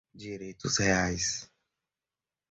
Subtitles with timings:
[0.15, 1.47] direitos reais